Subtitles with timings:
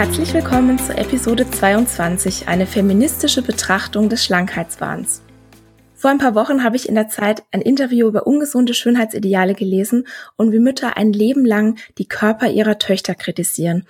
[0.00, 5.20] Herzlich willkommen zur Episode 22, eine feministische Betrachtung des Schlankheitswahns.
[6.00, 10.06] Vor ein paar Wochen habe ich in der Zeit ein Interview über ungesunde Schönheitsideale gelesen
[10.36, 13.86] und wie Mütter ein Leben lang die Körper ihrer Töchter kritisieren.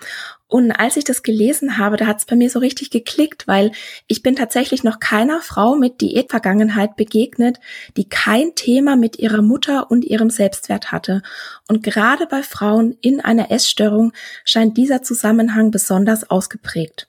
[0.49, 3.71] Und als ich das gelesen habe, da hat es bei mir so richtig geklickt, weil
[4.09, 7.61] ich bin tatsächlich noch keiner Frau mit Diätvergangenheit begegnet,
[7.97, 11.23] die kein Thema mit ihrer Mutter und ihrem Selbstwert hatte.
[11.69, 14.13] Und gerade bei Frauen in einer Essstörung
[14.45, 17.07] scheint dieser Zusammenhang besonders ausgeprägt.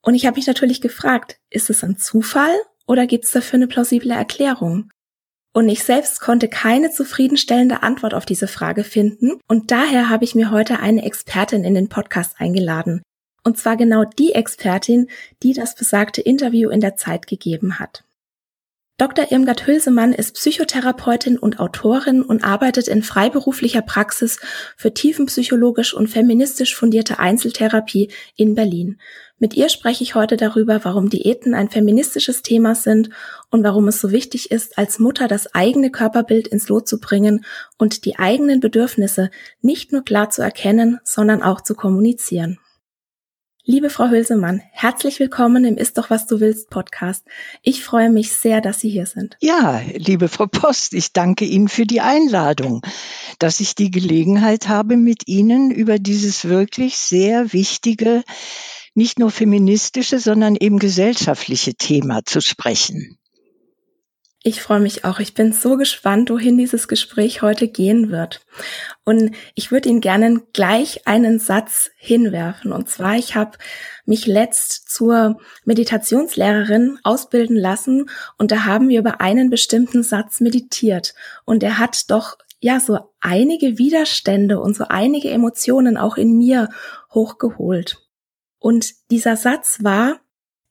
[0.00, 2.50] Und ich habe mich natürlich gefragt, ist es ein Zufall
[2.86, 4.90] oder gibt es dafür eine plausible Erklärung?
[5.54, 10.34] Und ich selbst konnte keine zufriedenstellende Antwort auf diese Frage finden und daher habe ich
[10.34, 13.02] mir heute eine Expertin in den Podcast eingeladen.
[13.44, 15.08] Und zwar genau die Expertin,
[15.42, 18.04] die das besagte Interview in der Zeit gegeben hat.
[18.98, 19.32] Dr.
[19.32, 24.38] Irmgard Hülsemann ist Psychotherapeutin und Autorin und arbeitet in freiberuflicher Praxis
[24.76, 29.00] für tiefenpsychologisch und feministisch fundierte Einzeltherapie in Berlin.
[29.38, 33.10] Mit ihr spreche ich heute darüber, warum Diäten ein feministisches Thema sind
[33.50, 37.44] und warum es so wichtig ist, als Mutter das eigene Körperbild ins Lot zu bringen
[37.78, 42.60] und die eigenen Bedürfnisse nicht nur klar zu erkennen, sondern auch zu kommunizieren.
[43.64, 47.24] Liebe Frau Hülsemann, herzlich willkommen im Ist doch was du willst Podcast.
[47.62, 49.36] Ich freue mich sehr, dass Sie hier sind.
[49.40, 52.82] Ja, liebe Frau Post, ich danke Ihnen für die Einladung,
[53.38, 58.24] dass ich die Gelegenheit habe, mit Ihnen über dieses wirklich sehr wichtige,
[58.94, 63.16] nicht nur feministische, sondern eben gesellschaftliche Thema zu sprechen.
[64.44, 65.20] Ich freue mich auch.
[65.20, 68.40] Ich bin so gespannt, wohin dieses Gespräch heute gehen wird.
[69.04, 72.72] Und ich würde Ihnen gerne gleich einen Satz hinwerfen.
[72.72, 73.56] Und zwar, ich habe
[74.04, 81.14] mich letzt zur Meditationslehrerin ausbilden lassen und da haben wir über einen bestimmten Satz meditiert.
[81.44, 86.68] Und er hat doch ja so einige Widerstände und so einige Emotionen auch in mir
[87.14, 88.02] hochgeholt.
[88.58, 90.20] Und dieser Satz war,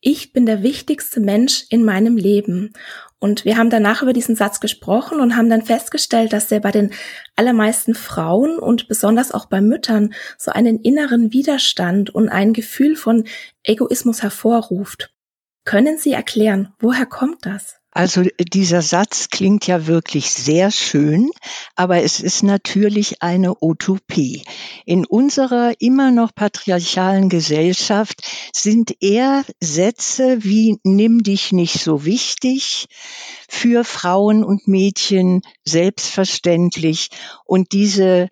[0.02, 2.74] ich bin der wichtigste Mensch in meinem Leben.
[3.20, 6.72] Und wir haben danach über diesen Satz gesprochen und haben dann festgestellt, dass der bei
[6.72, 6.92] den
[7.36, 13.26] allermeisten Frauen und besonders auch bei Müttern so einen inneren Widerstand und ein Gefühl von
[13.64, 15.14] Egoismus hervorruft.
[15.66, 17.81] Können Sie erklären, woher kommt das?
[17.94, 21.30] Also dieser Satz klingt ja wirklich sehr schön,
[21.76, 24.44] aber es ist natürlich eine Utopie.
[24.86, 28.22] In unserer immer noch patriarchalen Gesellschaft
[28.54, 32.88] sind eher Sätze wie nimm dich nicht so wichtig
[33.50, 37.10] für Frauen und Mädchen selbstverständlich
[37.44, 38.30] und diese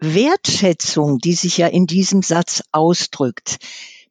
[0.00, 3.58] Wertschätzung, die sich ja in diesem Satz ausdrückt,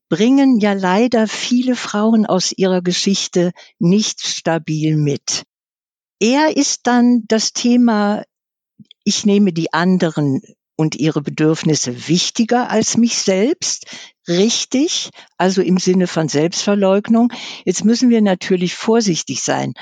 [0.09, 5.43] bringen ja leider viele Frauen aus ihrer Geschichte nicht stabil mit.
[6.19, 8.23] Er ist dann das Thema,
[9.03, 10.41] ich nehme die anderen
[10.75, 13.85] und ihre Bedürfnisse wichtiger als mich selbst.
[14.27, 17.31] Richtig, also im Sinne von Selbstverleugnung.
[17.63, 19.73] Jetzt müssen wir natürlich vorsichtig sein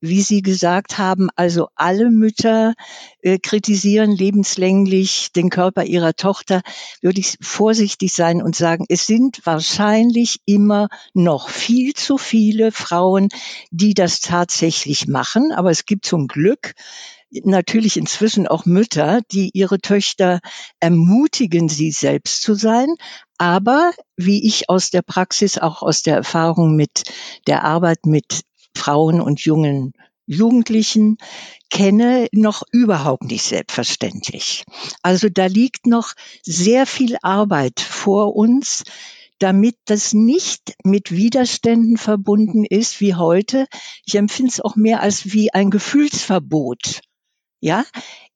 [0.00, 2.74] wie Sie gesagt haben, also alle Mütter
[3.22, 6.62] äh, kritisieren lebenslänglich den Körper ihrer Tochter,
[7.02, 13.28] würde ich vorsichtig sein und sagen, es sind wahrscheinlich immer noch viel zu viele Frauen,
[13.70, 15.52] die das tatsächlich machen.
[15.52, 16.74] Aber es gibt zum Glück
[17.30, 20.40] natürlich inzwischen auch Mütter, die ihre Töchter
[20.80, 22.88] ermutigen, sie selbst zu sein.
[23.38, 27.02] Aber wie ich aus der Praxis, auch aus der Erfahrung mit
[27.46, 28.42] der Arbeit mit
[28.76, 29.92] Frauen und jungen
[30.26, 31.18] Jugendlichen
[31.70, 34.64] kenne, noch überhaupt nicht selbstverständlich.
[35.02, 38.82] Also da liegt noch sehr viel Arbeit vor uns,
[39.38, 43.66] damit das nicht mit Widerständen verbunden ist wie heute.
[44.04, 47.00] Ich empfinde es auch mehr als wie ein Gefühlsverbot.
[47.60, 47.84] Ja,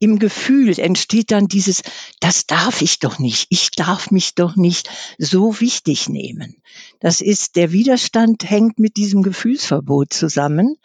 [0.00, 1.82] im Gefühl entsteht dann dieses,
[2.18, 6.56] das darf ich doch nicht, ich darf mich doch nicht so wichtig nehmen.
[6.98, 10.76] Das ist, der Widerstand hängt mit diesem Gefühlsverbot zusammen.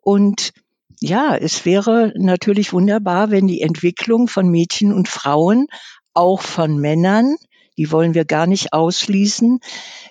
[0.00, 0.52] Und
[1.00, 5.66] ja, es wäre natürlich wunderbar, wenn die Entwicklung von Mädchen und Frauen,
[6.14, 7.36] auch von Männern,
[7.76, 9.58] die wollen wir gar nicht ausschließen,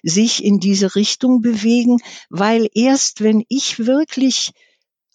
[0.03, 1.99] sich in diese Richtung bewegen,
[2.29, 4.51] weil erst wenn ich wirklich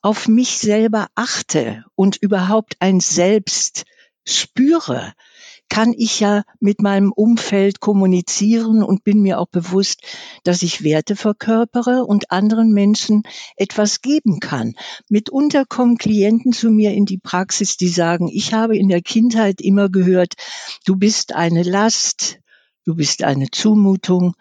[0.06, 3.86] auf mich selber achte und überhaupt ein Selbst
[4.24, 5.12] spüre,
[5.68, 10.02] kann ich ja mit meinem Umfeld kommunizieren und bin mir auch bewusst,
[10.44, 13.24] dass ich Werte verkörpere und anderen Menschen
[13.56, 14.76] etwas geben kann.
[15.08, 19.60] Mitunter kommen Klienten zu mir in die Praxis, die sagen, ich habe in der Kindheit
[19.60, 20.34] immer gehört,
[20.84, 22.38] du bist eine Last,
[22.84, 24.34] du bist eine Zumutung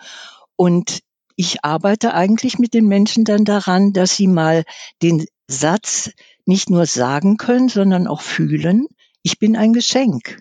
[0.56, 1.00] und
[1.36, 4.64] ich arbeite eigentlich mit den Menschen dann daran, dass sie mal
[5.02, 6.12] den Satz
[6.46, 8.88] nicht nur sagen können, sondern auch fühlen,
[9.24, 10.40] ich bin ein Geschenk.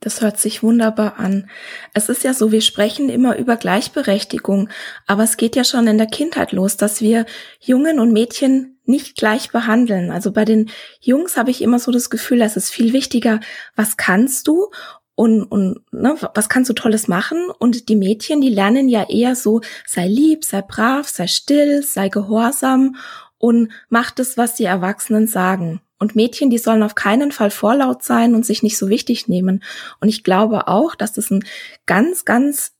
[0.00, 1.50] Das hört sich wunderbar an.
[1.92, 4.70] Es ist ja so, wir sprechen immer über Gleichberechtigung,
[5.06, 7.26] aber es geht ja schon in der Kindheit los, dass wir
[7.60, 10.10] Jungen und Mädchen nicht gleich behandeln.
[10.10, 10.70] Also bei den
[11.00, 13.40] Jungs habe ich immer so das Gefühl, es ist viel wichtiger,
[13.76, 14.70] was kannst du
[15.14, 17.50] und, und ne, was kannst du Tolles machen?
[17.58, 22.08] Und die Mädchen, die lernen ja eher so, sei lieb, sei brav, sei still, sei
[22.08, 22.96] gehorsam
[23.40, 25.80] und mach das, was die Erwachsenen sagen.
[25.98, 29.64] Und Mädchen, die sollen auf keinen Fall vorlaut sein und sich nicht so wichtig nehmen.
[30.00, 31.44] Und ich glaube auch, dass das einen
[31.86, 32.72] ganz, ganz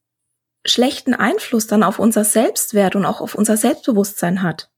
[0.64, 4.70] schlechten Einfluss dann auf unser Selbstwert und auch auf unser Selbstbewusstsein hat.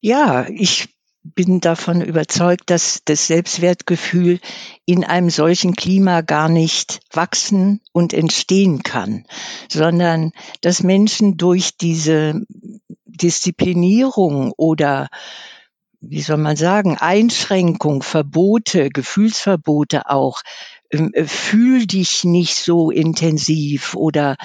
[0.00, 0.88] Ja, ich
[1.22, 4.40] bin davon überzeugt, dass das Selbstwertgefühl
[4.86, 9.24] in einem solchen Klima gar nicht wachsen und entstehen kann,
[9.68, 10.32] sondern
[10.62, 12.42] dass Menschen durch diese
[13.18, 15.08] Disziplinierung oder
[16.00, 20.42] wie soll man sagen, Einschränkung, Verbote, Gefühlsverbote auch,
[20.90, 24.36] ähm, äh, fühl dich nicht so intensiv oder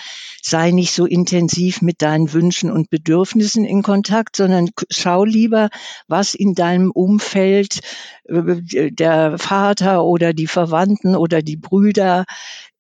[0.41, 5.69] sei nicht so intensiv mit deinen Wünschen und Bedürfnissen in Kontakt, sondern schau lieber,
[6.07, 7.79] was in deinem Umfeld
[8.25, 12.25] äh, der Vater oder die Verwandten oder die Brüder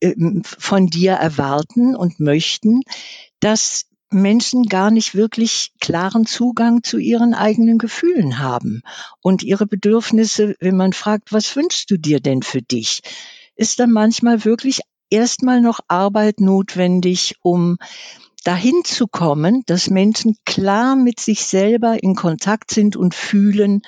[0.01, 2.81] ähm, von dir erwarten und möchten.
[3.39, 8.81] Das Menschen gar nicht wirklich klaren Zugang zu ihren eigenen Gefühlen haben
[9.21, 13.01] und ihre Bedürfnisse, wenn man fragt, was wünschst du dir denn für dich,
[13.55, 17.77] ist dann manchmal wirklich erstmal noch Arbeit notwendig, um
[18.43, 23.81] dahin zu kommen, dass Menschen klar mit sich selber in Kontakt sind und fühlen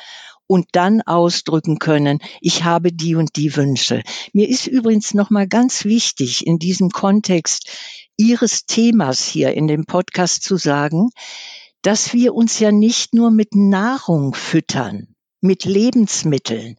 [0.48, 4.04] und dann ausdrücken können, ich habe die und die Wünsche.
[4.33, 7.68] Mir ist übrigens noch mal ganz wichtig in diesem Kontext
[8.17, 11.09] Ihres Themas hier in dem Podcast zu sagen,
[11.81, 16.77] dass wir uns ja nicht nur mit Nahrung füttern, mit Lebensmitteln.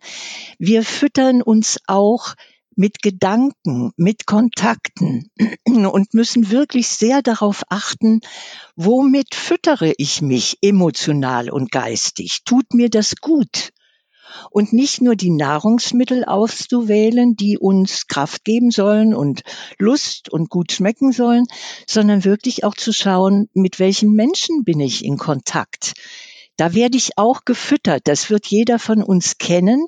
[0.59, 2.35] Wir füttern uns auch
[2.77, 5.31] mit Gedanken, mit Kontakten
[5.65, 8.21] und müssen wirklich sehr darauf achten,
[8.77, 12.41] womit füttere ich mich emotional und geistig?
[12.44, 13.71] Tut mir das gut?
[14.50, 19.43] Und nicht nur die Nahrungsmittel auszuwählen, die uns Kraft geben sollen und
[19.78, 21.47] Lust und gut schmecken sollen,
[21.87, 25.95] sondern wirklich auch zu schauen, mit welchen Menschen bin ich in Kontakt.
[26.57, 28.02] Da werde ich auch gefüttert.
[28.05, 29.87] Das wird jeder von uns kennen,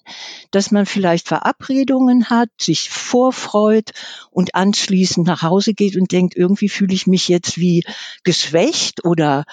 [0.50, 3.92] dass man vielleicht Verabredungen hat, sich vorfreut
[4.30, 7.84] und anschließend nach Hause geht und denkt, irgendwie fühle ich mich jetzt wie
[8.22, 9.44] geschwächt oder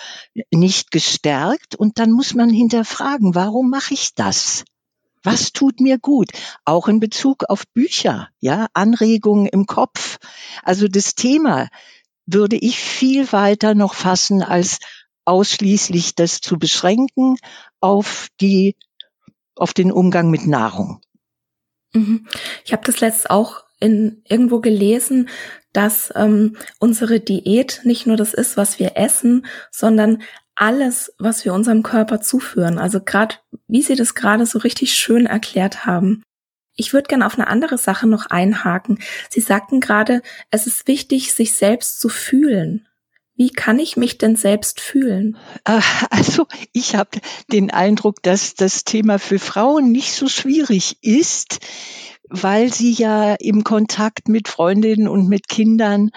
[0.51, 1.75] nicht gestärkt.
[1.75, 4.65] Und dann muss man hinterfragen, warum mache ich das?
[5.25, 6.29] Was tut mir gut?
[6.65, 10.19] Auch in Bezug auf Bücher, ja, Anregungen im Kopf.
[10.63, 11.67] Also das Thema
[12.27, 14.79] würde ich viel weiter noch fassen, als
[15.25, 17.37] ausschließlich das zu beschränken
[17.79, 18.75] auf die,
[19.55, 21.01] auf den Umgang mit Nahrung.
[21.93, 22.27] Mhm.
[22.63, 25.29] Ich habe das letzt auch in irgendwo gelesen,
[25.73, 30.21] dass ähm, unsere Diät nicht nur das ist, was wir essen, sondern
[30.55, 32.79] alles, was wir unserem Körper zuführen.
[32.79, 33.35] Also gerade,
[33.67, 36.23] wie Sie das gerade so richtig schön erklärt haben.
[36.75, 38.99] Ich würde gerne auf eine andere Sache noch einhaken.
[39.29, 40.21] Sie sagten gerade,
[40.51, 42.87] es ist wichtig, sich selbst zu fühlen.
[43.37, 45.37] Wie kann ich mich denn selbst fühlen?
[45.65, 47.19] Ah, also ich habe
[47.51, 51.59] den Eindruck, dass das Thema für Frauen nicht so schwierig ist,
[52.29, 56.11] weil sie ja im Kontakt mit Freundinnen und mit Kindern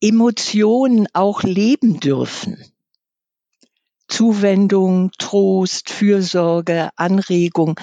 [0.00, 2.71] Emotionen auch leben dürfen.
[4.12, 7.80] Zuwendung, Trost, Fürsorge, Anregung.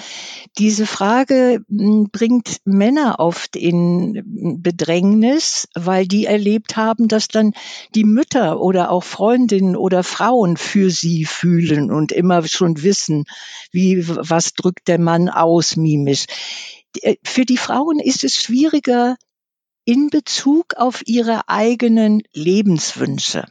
[0.58, 4.22] Diese Frage hm, bringt Männer oft in
[4.62, 7.52] Bedrängnis, weil die erlebt haben, dass dann
[7.96, 13.24] die Mütter oder auch Freundinnen oder Frauen für sie fühlen und immer schon wissen,
[13.72, 16.26] wie, was drückt der Mann aus mimisch.
[17.02, 19.16] äh, für die Frauen ist es schwieriger
[19.90, 23.44] in Bezug auf ihre eigenen Lebenswünsche.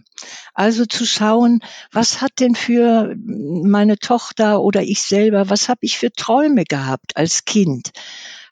[0.53, 1.60] Also zu schauen,
[1.91, 7.17] was hat denn für meine Tochter oder ich selber, was habe ich für Träume gehabt
[7.17, 7.91] als Kind?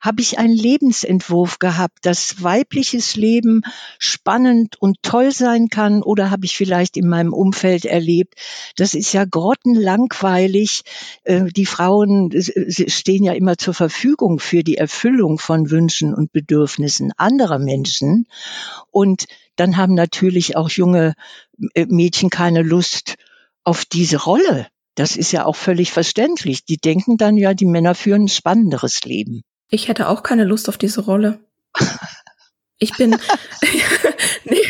[0.08, 3.62] Habe ich einen Lebensentwurf gehabt, dass weibliches Leben
[4.00, 8.36] spannend und toll sein kann oder habe ich vielleicht in meinem Umfeld erlebt,
[8.78, 10.84] das ist ja grottenlangweilig.
[11.24, 17.12] Äh, die Frauen stehen ja immer zur Verfügung für die Erfüllung von Wünschen und Bedürfnissen
[17.18, 18.28] anderer Menschen.
[18.92, 19.26] Und
[19.58, 21.16] dann haben natürlich auch junge
[21.74, 23.16] äh, Mädchen keine Lust
[23.66, 24.68] auf diese Rolle.
[24.96, 26.64] Das ist ja auch völlig verständlich.
[26.64, 29.44] Die denken dann ja, die Männer führen ein spannenderes Leben.
[29.70, 31.40] Ich hätte auch keine Lust auf diese Rolle.
[32.80, 33.12] Ich bin,
[34.46, 34.62] nee,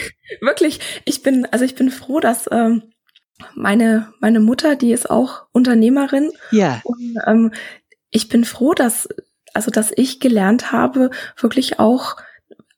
[0.42, 2.84] wirklich, ich bin, also ich bin froh, dass ähm,
[3.54, 6.32] meine, meine Mutter, die ist auch Unternehmerin.
[6.52, 6.82] Ja.
[6.84, 7.54] Und ähm,
[8.10, 9.08] ich bin froh, dass,
[9.54, 12.18] also dass ich gelernt habe, wirklich auch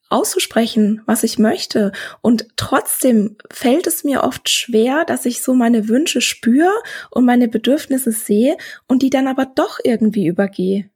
[0.09, 1.91] auszusprechen, was ich möchte.
[2.21, 6.73] Und trotzdem fällt es mir oft schwer, dass ich so meine Wünsche spüre
[7.11, 8.57] und meine Bedürfnisse sehe
[8.87, 10.89] und die dann aber doch irgendwie übergehe.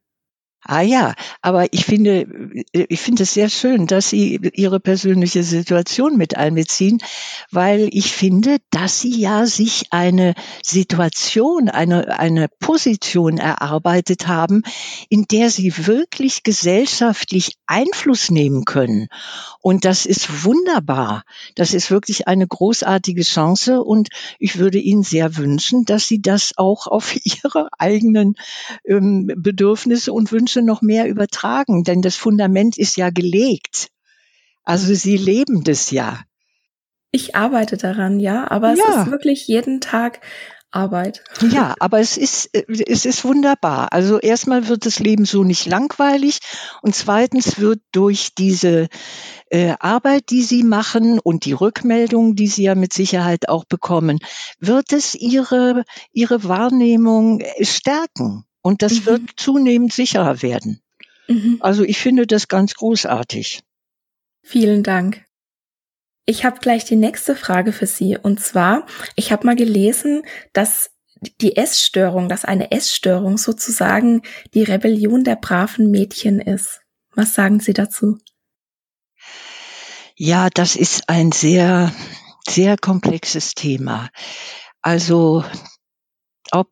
[0.66, 2.26] Ah ja, aber ich finde,
[2.72, 7.00] ich finde es sehr schön, dass Sie Ihre persönliche Situation mit einbeziehen,
[7.52, 14.64] weil ich finde, dass Sie ja sich eine Situation, eine, eine Position erarbeitet haben,
[15.10, 19.10] in der Sie wirklich gesellschaftlich Einfluss nehmen können.
[19.60, 21.24] Und das ist wunderbar.
[21.56, 26.54] Das ist wirklich eine großartige Chance und ich würde Ihnen sehr wünschen, dass Sie das
[26.56, 28.36] auch auf Ihre eigenen
[28.86, 33.90] ähm, Bedürfnisse und Wünsche Wünsche noch mehr übertragen, denn das Fundament ist ja gelegt.
[34.64, 36.22] Also sie leben das ja.
[37.12, 39.02] Ich arbeite daran, ja, aber es ja.
[39.02, 40.22] ist wirklich jeden Tag
[40.72, 41.24] Arbeit.
[41.52, 43.94] Ja, aber es ist, es ist wunderbar.
[43.94, 46.40] Also erstmal wird das Leben so nicht langweilig
[46.82, 48.88] und zweitens wird durch diese
[49.50, 54.20] äh, Arbeit, die Sie machen und die Rückmeldungen, die Sie ja mit Sicherheit auch bekommen,
[54.60, 58.46] wird es Ihre, Ihre Wahrnehmung stärken.
[58.64, 59.06] Und das mhm.
[59.06, 60.82] wird zunehmend sicherer werden.
[61.28, 61.58] Mhm.
[61.60, 63.62] Also ich finde das ganz großartig.
[64.42, 65.24] Vielen Dank.
[66.26, 68.18] Ich habe gleich die nächste Frage für Sie.
[68.18, 70.92] Und zwar, ich habe mal gelesen, dass
[71.42, 74.22] die Essstörung, dass eine Essstörung sozusagen
[74.54, 76.82] die Rebellion der braven Mädchen ist.
[77.16, 78.18] Was sagen Sie dazu?
[80.16, 81.94] Ja, das ist ein sehr,
[82.48, 84.10] sehr komplexes Thema.
[84.82, 85.44] Also,
[86.52, 86.70] ob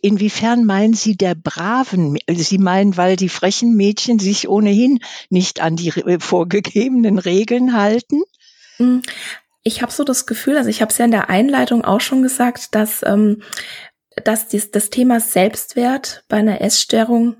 [0.00, 2.18] Inwiefern meinen Sie der braven?
[2.28, 8.22] Sie meinen, weil die frechen Mädchen sich ohnehin nicht an die vorgegebenen Regeln halten?
[8.76, 9.02] Hm,
[9.64, 12.22] ich habe so das Gefühl, also ich habe es ja in der Einleitung auch schon
[12.22, 13.42] gesagt, dass, ähm,
[14.24, 17.36] dass dies, das Thema Selbstwert bei einer Essstörung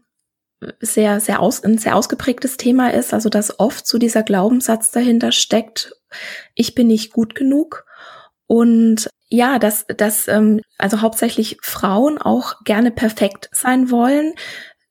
[0.80, 5.32] sehr, sehr aus, ein sehr ausgeprägtes Thema ist, also dass oft so dieser Glaubenssatz dahinter
[5.32, 5.92] steckt,
[6.54, 7.84] ich bin nicht gut genug.
[8.46, 14.34] Und ja, dass, dass ähm, also hauptsächlich Frauen auch gerne perfekt sein wollen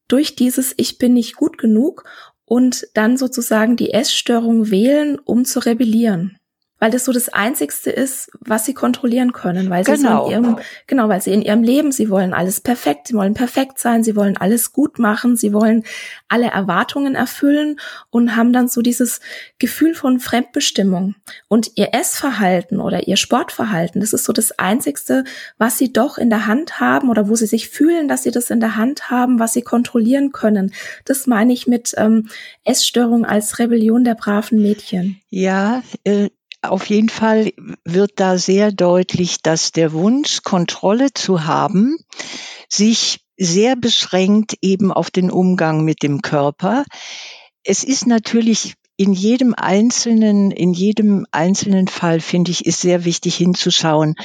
[0.07, 2.03] durch dieses Ich bin nicht gut genug
[2.45, 6.40] und dann sozusagen die Essstörung wählen, um zu rebellieren
[6.82, 10.26] weil das so das Einzigste ist, was sie kontrollieren können, weil sie genau.
[10.26, 13.36] so in ihrem, genau, weil sie in ihrem Leben, sie wollen alles perfekt, sie wollen
[13.36, 15.84] perfekt sein, sie wollen alles gut machen, sie wollen
[16.28, 19.20] alle Erwartungen erfüllen und haben dann so dieses
[19.60, 21.14] Gefühl von Fremdbestimmung.
[21.48, 25.24] Und ihr Essverhalten oder ihr Sportverhalten, das ist so das Einzigste,
[25.60, 28.50] was sie doch in der Hand haben oder wo sie sich fühlen, dass sie das
[28.50, 30.74] in der Hand haben, was sie kontrollieren können.
[31.06, 32.28] Das meine ich mit ähm,
[32.64, 35.22] Essstörung als Rebellion der braven Mädchen.
[35.30, 36.30] Ja, äh,
[36.62, 37.51] auf jeden Fall
[37.84, 41.98] wird da sehr deutlich, dass der Wunsch, Kontrolle zu haben,
[42.70, 46.86] sich sehr beschränkt eben auf den Umgang mit dem Körper.
[47.63, 53.36] Es ist natürlich in jedem einzelnen, in jedem einzelnen Fall, finde ich, ist sehr wichtig
[53.36, 54.15] hinzuschauen,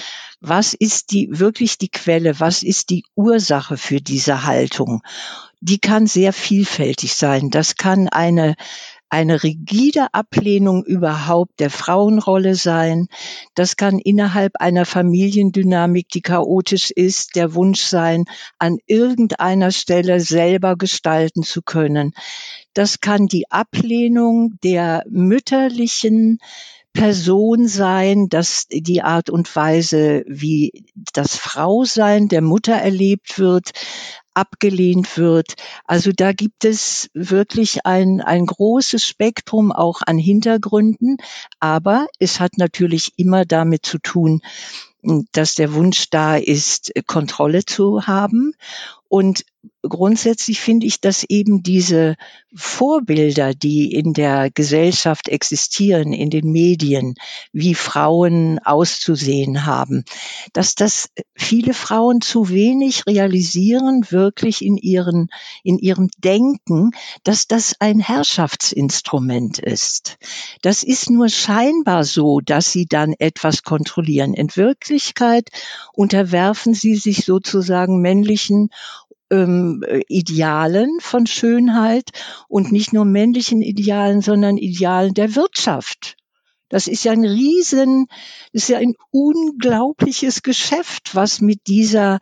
[0.40, 5.02] was ist die, wirklich die Quelle, was ist die Ursache für diese Haltung?
[5.60, 7.48] Die kann sehr vielfältig sein.
[7.48, 8.54] Das kann eine
[9.08, 13.06] eine rigide Ablehnung überhaupt der Frauenrolle sein.
[13.54, 18.24] Das kann innerhalb einer Familiendynamik, die chaotisch ist, der Wunsch sein,
[18.58, 22.12] an irgendeiner Stelle selber gestalten zu können.
[22.74, 26.38] Das kann die Ablehnung der mütterlichen
[26.92, 33.72] Person sein, dass die Art und Weise, wie das Frausein der Mutter erlebt wird,
[34.36, 35.54] abgelehnt wird.
[35.84, 41.16] Also da gibt es wirklich ein, ein großes Spektrum auch an Hintergründen,
[41.58, 44.42] aber es hat natürlich immer damit zu tun,
[45.32, 48.52] dass der Wunsch da ist, Kontrolle zu haben.
[49.08, 49.44] Und
[49.82, 52.16] grundsätzlich finde ich, dass eben diese
[52.54, 57.14] Vorbilder, die in der Gesellschaft existieren, in den Medien,
[57.52, 60.04] wie Frauen auszusehen haben,
[60.52, 65.28] dass das viele Frauen zu wenig realisieren, wirklich in ihren,
[65.62, 66.92] in ihrem Denken,
[67.24, 70.16] dass das ein Herrschaftsinstrument ist.
[70.62, 74.34] Das ist nur scheinbar so, dass sie dann etwas kontrollieren.
[74.34, 75.50] In Wirklichkeit
[75.92, 78.70] unterwerfen sie sich sozusagen männlichen
[79.30, 82.10] ähm, Idealen von Schönheit
[82.48, 86.16] und nicht nur männlichen Idealen, sondern Idealen der Wirtschaft.
[86.68, 88.06] Das ist ja ein riesen,
[88.52, 92.18] ist ja ein unglaubliches Geschäft, was mit dieser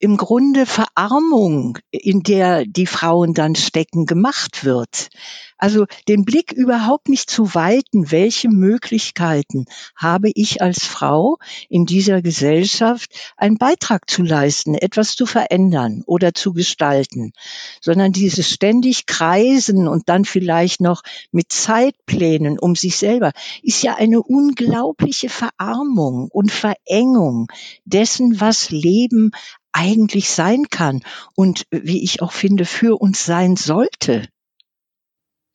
[0.00, 5.08] im Grunde Verarmung, in der die Frauen dann stecken, gemacht wird.
[5.56, 9.64] Also den Blick überhaupt nicht zu weiten, welche Möglichkeiten
[9.96, 11.38] habe ich als Frau
[11.68, 17.32] in dieser Gesellschaft, einen Beitrag zu leisten, etwas zu verändern oder zu gestalten,
[17.80, 21.02] sondern dieses ständig Kreisen und dann vielleicht noch
[21.32, 27.48] mit Zeitplänen um sich selber, ist ja eine unglaubliche Verarmung und Verengung
[27.84, 29.32] dessen, was Leben
[29.78, 31.02] eigentlich sein kann
[31.36, 34.28] und wie ich auch finde, für uns sein sollte.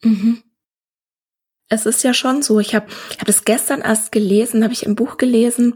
[0.02, 0.42] Mhm.
[1.70, 2.88] Es ist ja schon so, ich habe
[3.20, 5.76] hab das gestern erst gelesen, habe ich im Buch gelesen,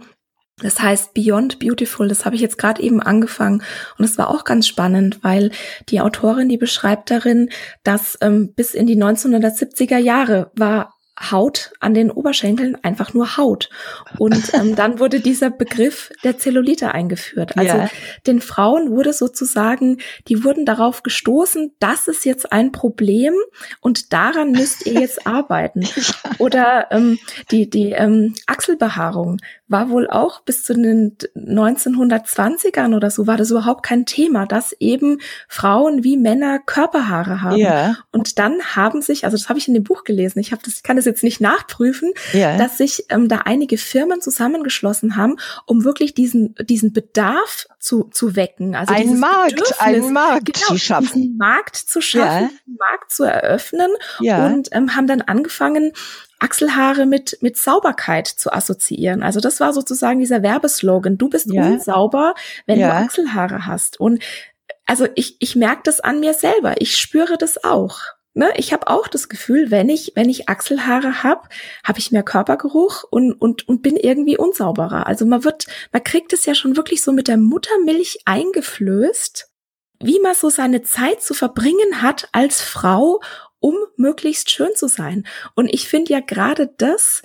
[0.60, 3.64] das heißt Beyond Beautiful, das habe ich jetzt gerade eben angefangen
[3.98, 5.52] und es war auch ganz spannend, weil
[5.90, 7.50] die Autorin, die beschreibt darin,
[7.84, 13.70] dass ähm, bis in die 1970er Jahre war Haut an den Oberschenkeln einfach nur Haut.
[14.18, 17.58] Und ähm, dann wurde dieser Begriff der Zellulite eingeführt.
[17.58, 17.90] Also ja.
[18.26, 19.98] den Frauen wurde sozusagen,
[20.28, 23.34] die wurden darauf gestoßen, das ist jetzt ein Problem
[23.82, 25.88] und daran müsst ihr jetzt arbeiten.
[26.38, 27.20] Oder ähm,
[27.52, 33.52] die, die ähm, Achselbehaarung war wohl auch bis zu den 1920ern oder so, war das
[33.52, 37.58] überhaupt kein Thema, dass eben Frauen wie Männer Körperhaare haben.
[37.58, 37.98] Ja.
[38.12, 40.76] Und dann haben sich, also das habe ich in dem Buch gelesen, ich habe das,
[40.76, 42.58] ich kann das jetzt nicht nachprüfen, ja.
[42.58, 48.36] dass sich ähm, da einige Firmen zusammengeschlossen haben, um wirklich diesen, diesen Bedarf zu, zu
[48.36, 48.76] wecken.
[48.76, 51.36] Also ein Markt, einen Markt genau, zu schaffen.
[51.38, 52.74] Markt zu schaffen, ja.
[52.80, 54.46] Markt zu eröffnen ja.
[54.46, 55.92] und ähm, haben dann angefangen,
[56.40, 59.24] Achselhaare mit, mit Sauberkeit zu assoziieren.
[59.24, 61.18] Also das war sozusagen dieser Werbeslogan.
[61.18, 61.66] Du bist ja.
[61.66, 62.90] unsauber, wenn ja.
[62.90, 64.00] du Achselhaare hast.
[64.00, 64.24] Und
[64.86, 66.76] also ich, ich merke das an mir selber.
[66.80, 68.00] Ich spüre das auch
[68.38, 71.50] ne, ich habe auch das Gefühl, wenn ich, wenn ich Achselhaare habe,
[71.84, 75.08] habe ich mehr Körpergeruch und, und, und bin irgendwie unsauberer.
[75.08, 79.50] Also man wird, man kriegt es ja schon wirklich so mit der Muttermilch eingeflößt,
[80.02, 83.20] wie man so seine Zeit zu verbringen hat als Frau,
[83.60, 85.26] um möglichst schön zu sein.
[85.56, 87.22] Und ich finde ja gerade das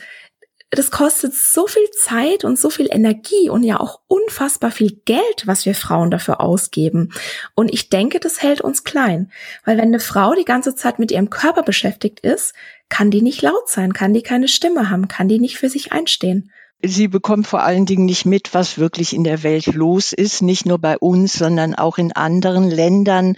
[0.74, 5.42] das kostet so viel Zeit und so viel Energie und ja auch unfassbar viel Geld,
[5.44, 7.12] was wir Frauen dafür ausgeben.
[7.54, 9.30] Und ich denke, das hält uns klein.
[9.66, 12.54] Weil wenn eine Frau die ganze Zeit mit ihrem Körper beschäftigt ist,
[12.88, 15.92] kann die nicht laut sein, kann die keine Stimme haben, kann die nicht für sich
[15.92, 16.50] einstehen
[16.84, 20.66] sie bekommt vor allen Dingen nicht mit, was wirklich in der Welt los ist, nicht
[20.66, 23.36] nur bei uns, sondern auch in anderen Ländern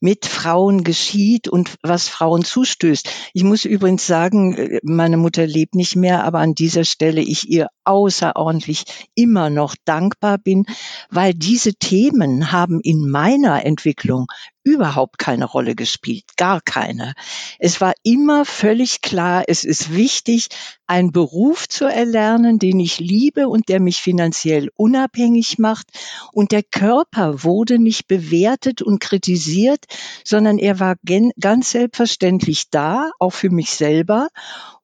[0.00, 3.08] mit Frauen geschieht und was Frauen zustößt.
[3.34, 7.48] Ich muss übrigens sagen, äh, meine Mutter lebt nicht mehr, aber an dieser Stelle ich
[7.48, 10.66] ihr außerordentlich immer noch dankbar bin,
[11.10, 14.26] weil diese Themen haben in meiner Entwicklung
[14.64, 17.14] überhaupt keine Rolle gespielt, gar keine.
[17.58, 20.48] Es war immer völlig klar, es ist wichtig,
[20.86, 25.88] einen Beruf zu erlernen, den ich liebe und der mich finanziell unabhängig macht.
[26.32, 29.84] Und der Körper wurde nicht bewertet und kritisiert,
[30.24, 34.28] sondern er war ganz selbstverständlich da, auch für mich selber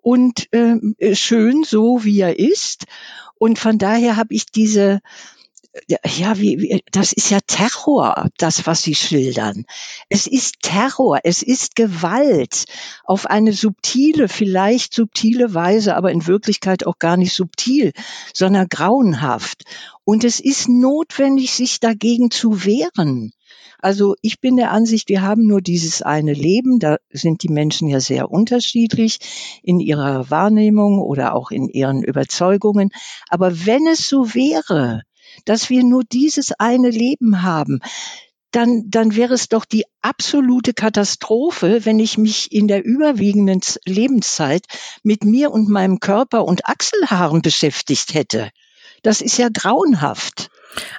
[0.00, 2.84] und äh, schön so, wie er ist.
[3.34, 5.00] Und von daher habe ich diese
[5.86, 9.64] ja, wie, wie, das ist ja Terror, das, was Sie schildern.
[10.08, 12.64] Es ist Terror, es ist Gewalt
[13.04, 17.92] auf eine subtile, vielleicht subtile Weise, aber in Wirklichkeit auch gar nicht subtil,
[18.34, 19.64] sondern grauenhaft.
[20.04, 23.32] Und es ist notwendig, sich dagegen zu wehren.
[23.80, 26.80] Also ich bin der Ansicht, wir haben nur dieses eine Leben.
[26.80, 29.18] Da sind die Menschen ja sehr unterschiedlich
[29.62, 32.90] in ihrer Wahrnehmung oder auch in ihren Überzeugungen.
[33.28, 35.02] Aber wenn es so wäre,
[35.44, 37.80] dass wir nur dieses eine Leben haben,
[38.50, 44.64] dann, dann wäre es doch die absolute Katastrophe, wenn ich mich in der überwiegenden Lebenszeit
[45.02, 48.50] mit mir und meinem Körper und Achselhaaren beschäftigt hätte.
[49.02, 50.50] Das ist ja grauenhaft.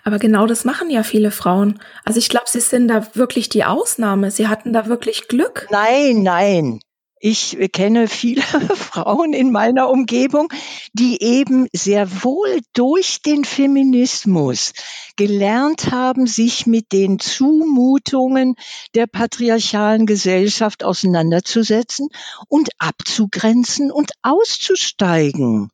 [0.03, 1.79] Aber genau das machen ja viele Frauen.
[2.05, 4.31] Also ich glaube, sie sind da wirklich die Ausnahme.
[4.31, 5.67] Sie hatten da wirklich Glück.
[5.69, 6.79] Nein, nein.
[7.21, 8.41] Ich kenne viele
[8.75, 10.47] Frauen in meiner Umgebung,
[10.93, 14.71] die eben sehr wohl durch den Feminismus
[15.17, 18.55] gelernt haben, sich mit den Zumutungen
[18.95, 22.07] der patriarchalen Gesellschaft auseinanderzusetzen
[22.47, 25.71] und abzugrenzen und auszusteigen.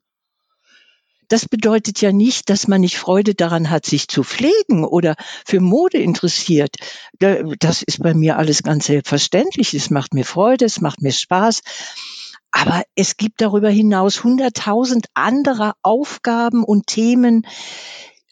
[1.28, 5.60] Das bedeutet ja nicht, dass man nicht Freude daran hat, sich zu pflegen oder für
[5.60, 6.76] Mode interessiert.
[7.20, 9.74] Das ist bei mir alles ganz selbstverständlich.
[9.74, 11.62] Es macht mir Freude, es macht mir Spaß.
[12.52, 17.46] Aber es gibt darüber hinaus hunderttausend andere Aufgaben und Themen,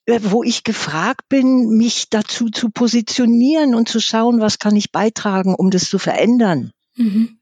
[0.06, 4.92] äh, wo ich gefragt bin, mich dazu zu positionieren und zu schauen, was kann ich
[4.92, 6.72] beitragen, um das zu verändern.
[6.96, 7.38] Mhm.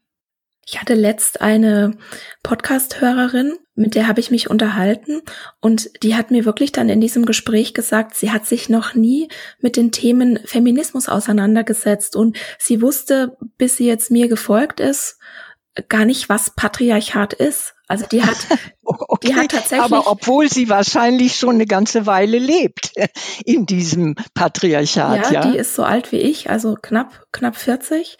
[0.71, 1.97] Ich hatte letzt eine
[2.43, 5.21] Podcast-Hörerin, mit der habe ich mich unterhalten
[5.59, 9.27] und die hat mir wirklich dann in diesem Gespräch gesagt, sie hat sich noch nie
[9.59, 15.17] mit den Themen Feminismus auseinandergesetzt und sie wusste, bis sie jetzt mir gefolgt ist,
[15.89, 17.73] gar nicht, was Patriarchat ist.
[17.89, 18.37] Also die hat,
[18.83, 19.81] okay, die hat tatsächlich.
[19.81, 22.93] Aber obwohl sie wahrscheinlich schon eine ganze Weile lebt
[23.45, 25.31] in diesem Patriarchat.
[25.31, 25.51] Ja, ja?
[25.51, 28.17] die ist so alt wie ich, also knapp, knapp 40.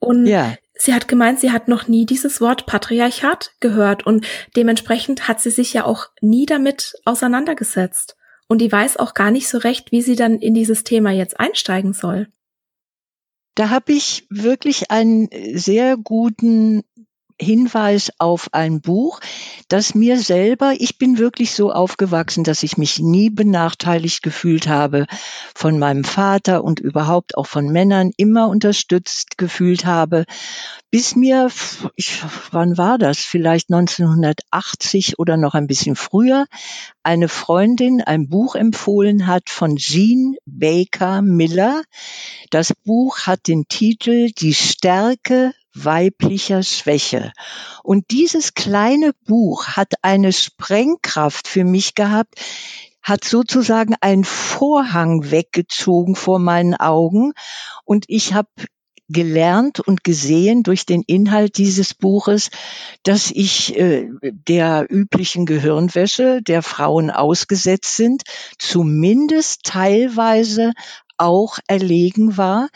[0.00, 0.52] Und ja.
[0.76, 5.50] Sie hat gemeint, sie hat noch nie dieses Wort Patriarchat gehört und dementsprechend hat sie
[5.50, 8.16] sich ja auch nie damit auseinandergesetzt.
[8.48, 11.38] Und die weiß auch gar nicht so recht, wie sie dann in dieses Thema jetzt
[11.38, 12.28] einsteigen soll.
[13.54, 16.82] Da habe ich wirklich einen sehr guten
[17.40, 19.20] Hinweis auf ein Buch,
[19.68, 25.06] das mir selber, ich bin wirklich so aufgewachsen, dass ich mich nie benachteiligt gefühlt habe
[25.54, 30.24] von meinem Vater und überhaupt auch von Männern, immer unterstützt gefühlt habe,
[30.90, 31.50] bis mir,
[31.96, 36.46] ich, wann war das, vielleicht 1980 oder noch ein bisschen früher,
[37.02, 41.82] eine Freundin ein Buch empfohlen hat von Jean Baker Miller.
[42.50, 47.32] Das Buch hat den Titel Die Stärke weiblicher Schwäche.
[47.82, 52.34] Und dieses kleine Buch hat eine Sprengkraft für mich gehabt,
[53.02, 57.32] hat sozusagen einen Vorhang weggezogen vor meinen Augen
[57.84, 58.48] und ich habe
[59.08, 62.48] gelernt und gesehen durch den Inhalt dieses Buches,
[63.02, 68.22] dass ich äh, der üblichen Gehirnwäsche der Frauen ausgesetzt sind,
[68.58, 70.72] zumindest teilweise
[71.16, 72.68] auch erlegen war.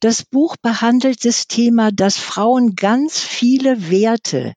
[0.00, 4.54] Das Buch behandelt das Thema, dass Frauen ganz viele Werte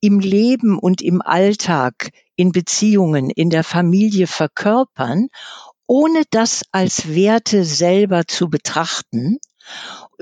[0.00, 5.28] im Leben und im Alltag, in Beziehungen, in der Familie verkörpern,
[5.86, 9.38] ohne das als Werte selber zu betrachten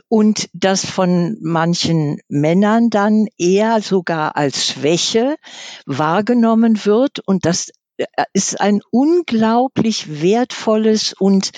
[0.08, 5.36] und das von manchen Männern dann eher sogar als Schwäche
[5.86, 11.50] wahrgenommen wird und das äh, ist ein unglaublich wertvolles und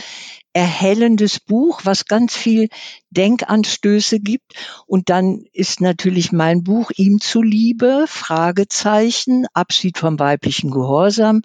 [0.57, 2.71] erhellendes Buch, was ganz viel
[3.11, 4.55] Denkanstöße gibt.
[4.87, 11.42] Und dann ist natürlich mein Buch ihm zuliebe, Fragezeichen, Abschied vom weiblichen Gehorsam,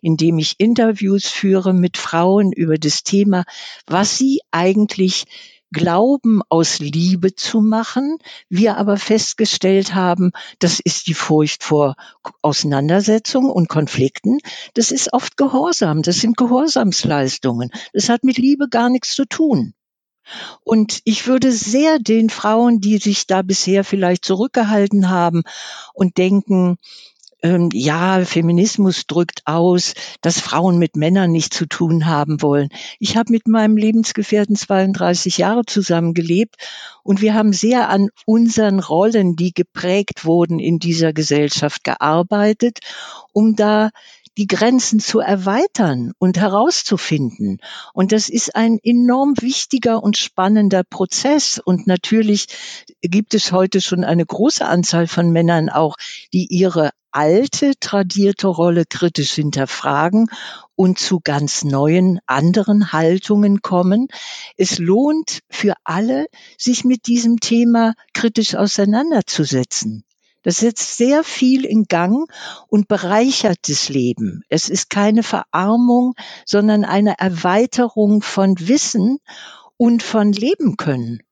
[0.00, 3.42] in dem ich Interviews führe mit Frauen über das Thema,
[3.88, 5.24] was sie eigentlich
[5.72, 8.18] Glauben aus Liebe zu machen.
[8.48, 11.96] Wir aber festgestellt haben, das ist die Furcht vor
[12.42, 14.38] Auseinandersetzungen und Konflikten.
[14.74, 16.02] Das ist oft Gehorsam.
[16.02, 17.70] Das sind Gehorsamsleistungen.
[17.92, 19.74] Das hat mit Liebe gar nichts zu tun.
[20.62, 25.42] Und ich würde sehr den Frauen, die sich da bisher vielleicht zurückgehalten haben
[25.94, 26.78] und denken,
[27.42, 32.68] ähm, ja, Feminismus drückt aus, dass Frauen mit Männern nicht zu tun haben wollen.
[33.00, 36.56] Ich habe mit meinem Lebensgefährten 32 Jahre zusammengelebt
[37.02, 42.78] und wir haben sehr an unseren Rollen, die geprägt wurden in dieser Gesellschaft, gearbeitet,
[43.32, 43.90] um da
[44.38, 47.58] die Grenzen zu erweitern und herauszufinden.
[47.92, 51.60] Und das ist ein enorm wichtiger und spannender Prozess.
[51.62, 52.46] Und natürlich
[53.02, 55.96] gibt es heute schon eine große Anzahl von Männern auch,
[56.32, 60.26] die ihre alte, tradierte Rolle kritisch hinterfragen
[60.74, 64.08] und zu ganz neuen, anderen Haltungen kommen.
[64.56, 66.26] Es lohnt für alle,
[66.58, 70.04] sich mit diesem Thema kritisch auseinanderzusetzen.
[70.42, 72.28] Das setzt sehr viel in Gang
[72.66, 74.42] und bereichert das Leben.
[74.48, 79.18] Es ist keine Verarmung, sondern eine Erweiterung von Wissen
[79.76, 81.22] und von Leben können.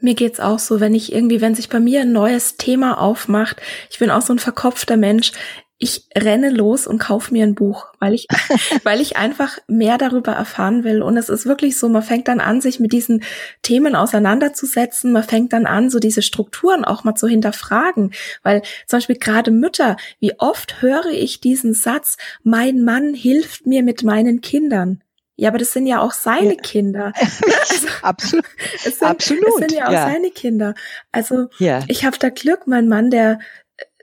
[0.00, 3.60] Mir geht's auch so, wenn ich irgendwie, wenn sich bei mir ein neues Thema aufmacht,
[3.90, 5.32] ich bin auch so ein verkopfter Mensch,
[5.80, 8.26] ich renne los und kaufe mir ein Buch, weil ich,
[8.82, 11.02] weil ich einfach mehr darüber erfahren will.
[11.02, 13.22] Und es ist wirklich so, man fängt dann an, sich mit diesen
[13.62, 15.12] Themen auseinanderzusetzen.
[15.12, 18.12] Man fängt dann an, so diese Strukturen auch mal zu hinterfragen.
[18.42, 23.84] Weil zum Beispiel gerade Mütter, wie oft höre ich diesen Satz, mein Mann hilft mir
[23.84, 25.00] mit meinen Kindern.
[25.40, 26.60] Ja, aber das sind ja auch seine ja.
[26.60, 27.12] Kinder.
[27.70, 28.44] Also, absolut.
[28.74, 29.46] Es sind, Absolut.
[29.46, 30.02] Es sind ja auch ja.
[30.02, 30.74] seine Kinder.
[31.12, 31.80] Also ja.
[31.86, 33.38] ich habe da Glück, mein Mann, der,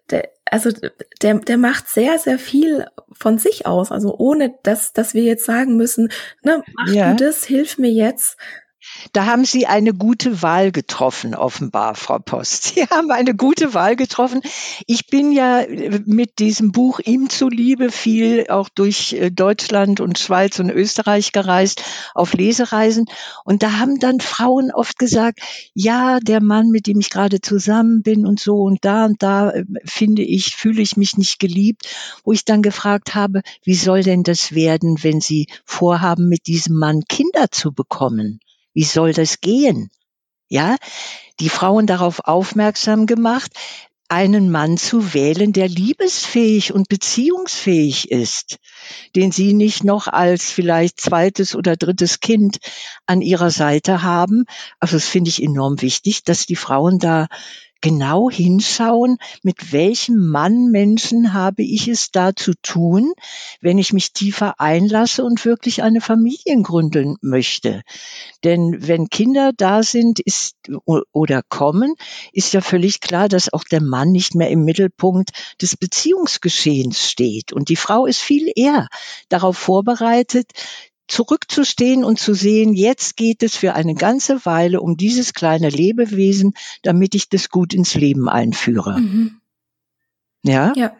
[0.10, 0.70] der, also
[1.22, 3.92] der, der macht sehr, sehr viel von sich aus.
[3.92, 6.10] Also ohne dass, dass wir jetzt sagen müssen,
[6.42, 8.38] ne, mach du das, hilf mir jetzt.
[9.14, 12.64] Da haben Sie eine gute Wahl getroffen, offenbar, Frau Post.
[12.76, 14.42] Sie haben eine gute Wahl getroffen.
[14.88, 20.20] Ich bin ja äh, mit diesem Buch ihm zuliebe viel auch durch äh, Deutschland und
[20.20, 23.06] Schweiz und Österreich gereist auf Lesereisen.
[23.44, 25.40] Und da haben dann Frauen oft gesagt,
[25.74, 29.52] ja, der Mann, mit dem ich gerade zusammen bin und so und da und da
[29.52, 31.88] äh, finde ich, fühle ich mich nicht geliebt,
[32.24, 36.78] wo ich dann gefragt habe, wie soll denn das werden, wenn Sie vorhaben, mit diesem
[36.78, 38.40] Mann Kinder zu bekommen?
[38.76, 39.90] Wie soll das gehen?
[40.48, 40.76] Ja,
[41.40, 43.52] die Frauen darauf aufmerksam gemacht,
[44.08, 48.58] einen Mann zu wählen, der liebesfähig und beziehungsfähig ist,
[49.16, 52.60] den sie nicht noch als vielleicht zweites oder drittes Kind
[53.08, 54.46] an ihrer Seite haben.
[54.80, 57.28] Also das finde ich enorm wichtig, dass die Frauen da
[57.82, 63.14] genau hinschauen, mit welchem Mann Menschen habe ich es da zu tun,
[63.62, 67.82] wenn ich mich tiefer einlasse und wirklich eine Familie gründen möchte.
[68.44, 71.96] Denn wenn Kinder da sind ist, oder kommen,
[72.32, 77.54] ist ja völlig klar, dass auch der Mann nicht mehr im Mittelpunkt des Beziehungsgeschehens steht.
[77.54, 78.88] Und die Frau ist viel eher
[79.30, 80.52] darauf vorbereitet,
[81.08, 86.54] zurückzustehen und zu sehen, jetzt geht es für eine ganze Weile um dieses kleine Lebewesen,
[86.84, 89.00] damit ich das gut ins Leben einführe.
[89.00, 89.42] Mhm.
[90.44, 90.74] Ja?
[90.76, 90.96] Ja.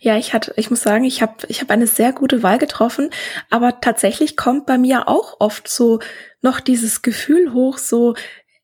[0.00, 3.10] Ja, ich hatte, ich muss sagen, ich habe ich hab eine sehr gute Wahl getroffen,
[3.50, 6.00] aber tatsächlich kommt bei mir auch oft so
[6.40, 8.14] noch dieses Gefühl hoch, so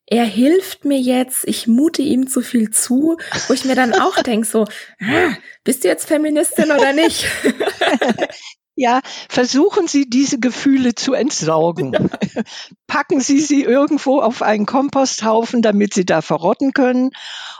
[0.06, 4.16] er hilft mir jetzt, ich mute ihm zu viel zu, wo ich mir dann auch
[4.22, 4.64] denk so,
[5.00, 7.26] ah, bist du jetzt Feministin oder nicht?
[8.76, 12.10] Ja, versuchen Sie diese Gefühle zu entsaugen.
[12.88, 17.10] Packen Sie sie irgendwo auf einen Komposthaufen, damit sie da verrotten können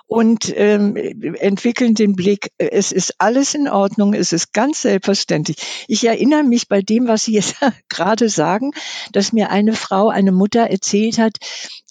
[0.06, 5.56] und ähm, entwickeln den Blick, es ist alles in Ordnung, es ist ganz selbstverständlich.
[5.88, 7.56] Ich erinnere mich bei dem, was Sie jetzt
[7.88, 8.72] gerade sagen,
[9.12, 11.38] dass mir eine Frau, eine Mutter erzählt hat,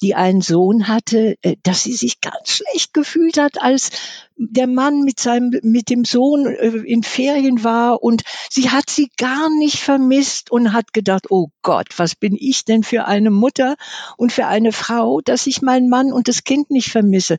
[0.02, 3.90] die einen Sohn hatte, äh, dass sie sich ganz schlecht gefühlt hat, als
[4.38, 9.10] der Mann mit seinem, mit dem Sohn äh, in Ferien war und sie hat sie
[9.18, 13.76] gar nicht vermisst und hat gedacht, oh Gott, was bin ich denn für eine Mutter
[14.18, 17.38] und für eine Frau, dass ich meinen Mann und das Kind nicht vermisse.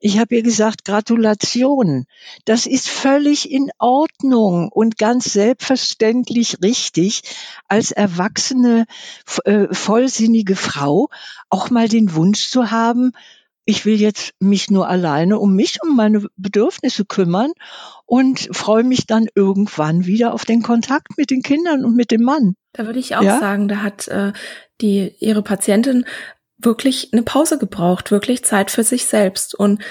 [0.00, 2.06] Ich habe ihr gesagt, Gratulation.
[2.44, 7.22] Das ist völlig in Ordnung und ganz selbstverständlich richtig,
[7.68, 8.86] als erwachsene,
[9.44, 11.08] äh, vollsinnige Frau
[11.48, 13.12] auch mal den Wunsch zu haben,
[13.64, 17.52] ich will jetzt mich nur alleine um mich, um meine Bedürfnisse kümmern
[18.06, 22.22] und freue mich dann irgendwann wieder auf den Kontakt mit den Kindern und mit dem
[22.22, 22.54] Mann.
[22.72, 23.38] Da würde ich auch ja?
[23.38, 24.32] sagen, da hat äh,
[24.80, 26.04] die ihre Patientin
[26.58, 29.54] wirklich eine Pause gebraucht, wirklich Zeit für sich selbst.
[29.54, 29.82] Und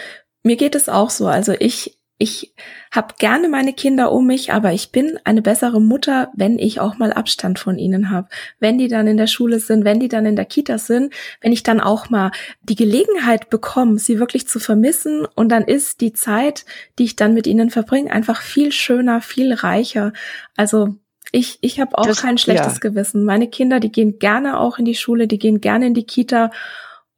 [0.43, 1.27] mir geht es auch so.
[1.27, 2.53] Also ich ich
[2.91, 6.99] habe gerne meine Kinder um mich, aber ich bin eine bessere Mutter, wenn ich auch
[6.99, 8.27] mal Abstand von ihnen habe.
[8.59, 11.51] Wenn die dann in der Schule sind, wenn die dann in der Kita sind, wenn
[11.51, 12.31] ich dann auch mal
[12.61, 16.65] die Gelegenheit bekomme, sie wirklich zu vermissen und dann ist die Zeit,
[16.99, 20.13] die ich dann mit ihnen verbringe, einfach viel schöner, viel reicher.
[20.55, 20.93] Also
[21.31, 22.79] ich, ich habe auch das, kein schlechtes ja.
[22.81, 23.25] Gewissen.
[23.25, 26.51] Meine Kinder, die gehen gerne auch in die Schule, die gehen gerne in die Kita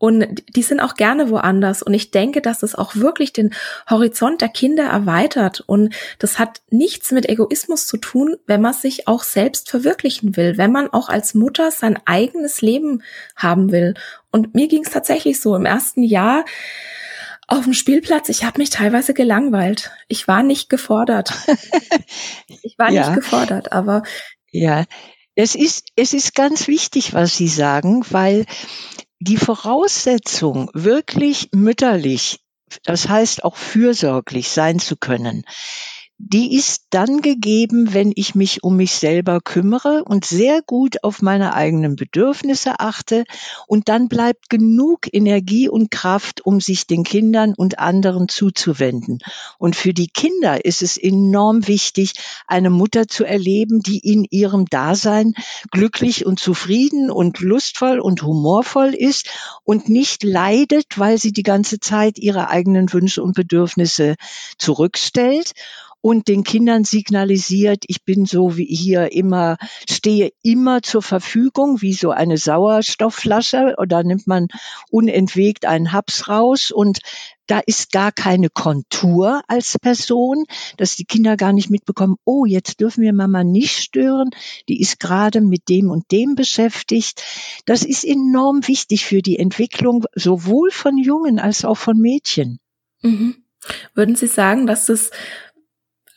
[0.04, 1.82] und die sind auch gerne woanders.
[1.82, 3.54] Und ich denke, dass das auch wirklich den
[3.90, 5.64] Horizont der Kinder erweitert.
[5.66, 10.58] Und das hat nichts mit Egoismus zu tun, wenn man sich auch selbst verwirklichen will,
[10.58, 13.02] wenn man auch als Mutter sein eigenes Leben
[13.38, 13.94] haben will.
[14.30, 16.44] Und mir ging es tatsächlich so im ersten Jahr.
[17.48, 19.92] Auf dem Spielplatz, ich habe mich teilweise gelangweilt.
[20.10, 21.32] Ich war nicht gefordert.
[22.62, 23.08] ich war ja.
[23.08, 24.04] nicht gefordert, aber
[24.52, 24.84] ja,
[25.36, 28.46] es ist es ist ganz wichtig, was Sie sagen, weil
[29.24, 32.42] die Voraussetzung, wirklich mütterlich,
[32.84, 35.46] das heißt auch fürsorglich sein zu können,
[36.20, 41.22] die ist dann gegeben, wenn ich mich um mich selber kümmere und sehr gut auf
[41.22, 43.26] meine eigenen Bedürfnisse achte
[43.68, 49.20] und dann bleibt genug Energie und Kraft, um sich den Kindern und anderen zuzuwenden.
[49.58, 52.14] Und für die Kinder ist es enorm wichtig,
[52.48, 55.34] eine Mutter zu erleben, die in ihrem Dasein
[55.72, 59.30] glücklich und zufrieden und lustvoll und humorvoll ist
[59.64, 64.16] und nicht leidet, weil sie die ganze Zeit ihre eigenen Wünsche und Bedürfnisse
[64.58, 65.54] zurückstellt
[66.04, 69.56] und den Kindern signalisiert, ich bin so wie hier immer,
[69.90, 74.50] stehe immer zur Verfügung, wie so eine Sauerstoffflasche oder nimmt man
[74.92, 77.00] unentwegt einen Haps raus und
[77.48, 80.44] da ist gar keine Kontur als Person,
[80.76, 84.32] dass die Kinder gar nicht mitbekommen, oh, jetzt dürfen wir Mama nicht stören,
[84.68, 87.24] die ist gerade mit dem und dem beschäftigt.
[87.66, 92.60] Das ist enorm wichtig für die Entwicklung sowohl von Jungen als auch von Mädchen.
[93.02, 93.38] Mhm.
[93.94, 95.12] Würden Sie sagen, dass es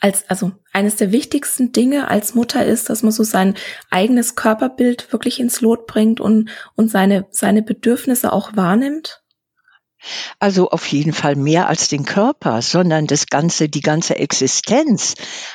[0.01, 3.55] als, also eines der wichtigsten Dinge als Mutter ist, dass man so sein
[3.91, 9.23] eigenes Körperbild wirklich ins Lot bringt und, und seine, seine Bedürfnisse auch wahrnimmt?
[10.39, 15.15] Also auf jeden Fall mehr als den Körper, sondern das ganze, die ganze Existenz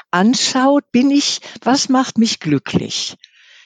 [0.09, 3.15] anschaut, bin ich, was macht mich glücklich?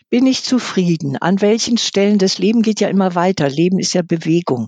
[0.09, 1.17] Bin ich zufrieden?
[1.17, 2.19] An welchen Stellen?
[2.19, 3.49] Das Leben geht ja immer weiter.
[3.49, 4.67] Leben ist ja Bewegung.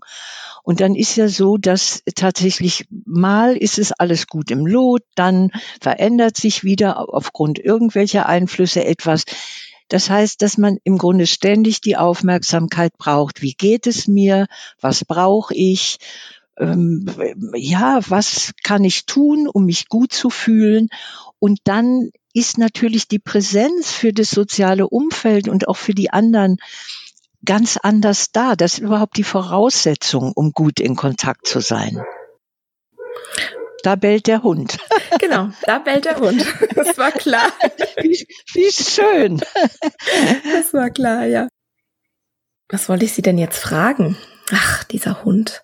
[0.68, 5.50] Und dann ist ja so, dass tatsächlich mal ist es alles gut im Lot, dann
[5.80, 9.24] verändert sich wieder aufgrund irgendwelcher Einflüsse etwas.
[9.88, 13.42] Das heißt, dass man im Grunde ständig die Aufmerksamkeit braucht.
[13.42, 14.48] Wie geht es mir?
[14.82, 16.00] Was brauche ich?
[16.58, 17.06] Ähm,
[17.56, 20.90] ja, was kann ich tun, um mich gut zu fühlen?
[21.40, 26.58] Und dann ist natürlich die Präsenz für das soziale Umfeld und auch für die anderen
[27.46, 28.56] ganz anders da.
[28.56, 32.04] Das ist überhaupt die Voraussetzung, um gut in Kontakt zu sein.
[33.84, 34.78] Da bellt der Hund.
[35.20, 36.46] Genau, da bellt der Hund.
[36.76, 37.52] Das war klar.
[38.02, 39.42] Wie, wie schön.
[40.54, 41.48] Das war klar, ja.
[42.70, 44.18] Was wollte ich Sie denn jetzt fragen?
[44.52, 45.64] Ach, dieser Hund.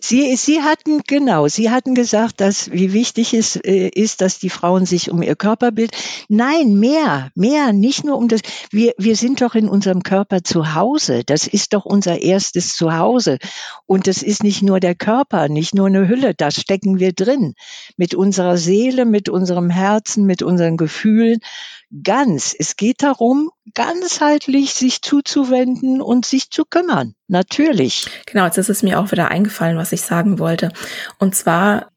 [0.00, 4.50] Sie, Sie hatten, genau, Sie hatten gesagt, dass, wie wichtig es äh, ist, dass die
[4.50, 5.90] Frauen sich um ihr Körperbild,
[6.28, 10.74] nein, mehr, mehr, nicht nur um das, wir, wir sind doch in unserem Körper zu
[10.74, 11.22] Hause.
[11.24, 13.38] Das ist doch unser erstes Zuhause.
[13.86, 17.54] Und das ist nicht nur der Körper, nicht nur eine Hülle, da stecken wir drin.
[17.96, 21.40] Mit unserer Seele, mit unserem Herzen, mit unseren Gefühlen
[22.02, 22.54] ganz.
[22.58, 27.14] Es geht darum, ganzheitlich sich zuzuwenden und sich zu kümmern.
[27.28, 28.06] Natürlich.
[28.26, 30.70] Genau, jetzt ist es mir auch wieder eingefallen, was ich sagen wollte.
[31.18, 31.92] Und zwar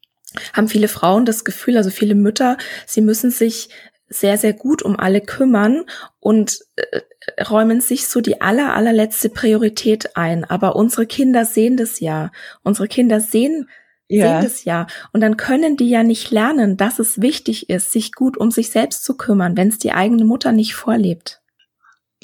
[0.54, 3.70] haben viele Frauen das Gefühl, also viele Mütter, sie müssen sich
[4.10, 5.86] sehr, sehr gut um alle kümmern
[6.20, 10.46] und äh, räumen sich so die aller, allerletzte Priorität ein.
[10.46, 12.32] Aber unsere Kinder sehen das ja.
[12.64, 13.70] Unsere Kinder sehen
[14.10, 14.42] ja.
[14.42, 14.88] sehen das ja.
[15.14, 18.72] Und dann können die ja nicht lernen, dass es wichtig ist, sich gut um sich
[18.72, 21.42] selbst zu kümmern, wenn es die eigene Mutter nicht vorlebt.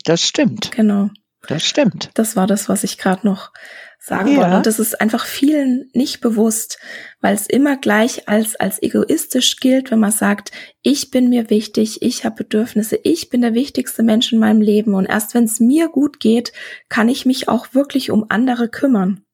[0.03, 0.71] Das stimmt.
[0.71, 1.09] Genau.
[1.47, 2.09] Das stimmt.
[2.15, 3.51] Das war das, was ich gerade noch
[3.99, 4.37] sagen ja.
[4.37, 4.57] wollte.
[4.57, 6.79] Und das ist einfach vielen nicht bewusst,
[7.21, 12.01] weil es immer gleich als, als egoistisch gilt, wenn man sagt, ich bin mir wichtig,
[12.01, 15.59] ich habe Bedürfnisse, ich bin der wichtigste Mensch in meinem Leben und erst wenn es
[15.59, 16.51] mir gut geht,
[16.89, 19.24] kann ich mich auch wirklich um andere kümmern.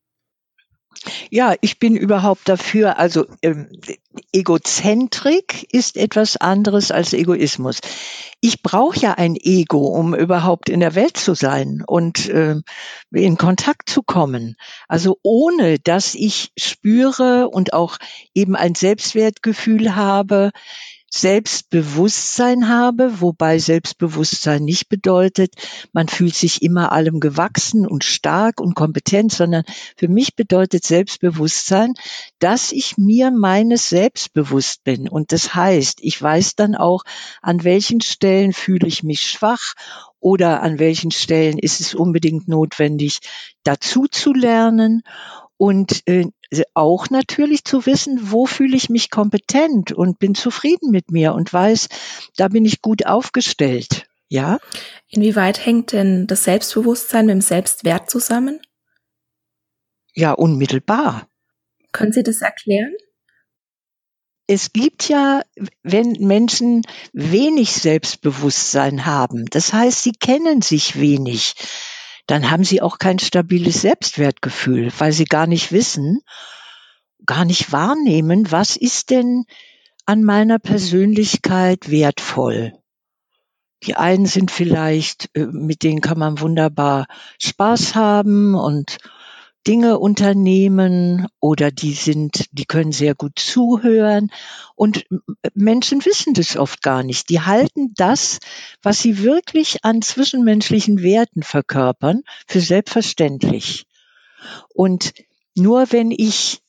[1.30, 2.98] Ja, ich bin überhaupt dafür.
[2.98, 3.70] Also ähm,
[4.32, 7.80] Egozentrik ist etwas anderes als Egoismus.
[8.40, 12.56] Ich brauche ja ein Ego, um überhaupt in der Welt zu sein und äh,
[13.12, 14.56] in Kontakt zu kommen.
[14.88, 17.98] Also ohne dass ich spüre und auch
[18.34, 20.52] eben ein Selbstwertgefühl habe,
[21.14, 25.54] Selbstbewusstsein habe, wobei Selbstbewusstsein nicht bedeutet,
[25.92, 29.66] man fühlt sich immer allem gewachsen und stark und kompetent, sondern
[29.98, 31.96] für mich bedeutet Selbstbewusstsein,
[32.40, 35.10] dass ich mir meines selbst bewusst bin.
[35.10, 37.04] Und das heißt, ich weiß dann auch,
[37.42, 39.74] an welchen Stellen fühle ich mich schwach
[40.22, 43.20] oder an welchen Stellen ist es unbedingt notwendig,
[43.64, 45.02] dazu zu lernen
[45.58, 46.26] und äh,
[46.74, 51.52] auch natürlich zu wissen, wo fühle ich mich kompetent und bin zufrieden mit mir und
[51.52, 51.90] weiß,
[52.36, 54.08] da bin ich gut aufgestellt.
[54.28, 54.60] Ja?
[55.08, 58.60] Inwieweit hängt denn das Selbstbewusstsein mit dem Selbstwert zusammen?
[60.14, 61.28] Ja, unmittelbar.
[61.92, 62.94] Können Sie das erklären?
[64.48, 65.44] Es gibt ja,
[65.84, 66.82] wenn Menschen
[67.14, 71.54] wenig Selbstbewusstsein haben, das heißt, sie kennen sich wenig,
[72.28, 76.22] dann haben sie auch kein stabiles Selbstwertgefühl, weil sie gar nicht wissen,
[77.26, 79.46] gar nicht wahrnehmen, was ist denn
[80.06, 82.74] an meiner Persönlichkeit wertvoll.
[83.84, 87.08] Die einen sind vielleicht, äh, mit denen kann man wunderbar
[87.40, 88.98] Spaß haben und
[89.68, 94.32] Dinge unternehmen oder die sind, die können sehr gut zuhören
[94.76, 95.06] und
[95.54, 97.30] Menschen wissen das oft gar nicht.
[97.30, 98.40] Die halten das,
[98.82, 103.86] was sie wirklich an zwischenmenschlichen Werten verkörpern, für selbstverständlich.
[104.74, 105.14] Und
[105.56, 106.61] nur wenn ich